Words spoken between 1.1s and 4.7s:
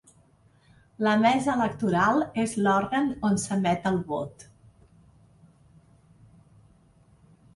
mesa electoral és l’òrgan on s’emet el vot.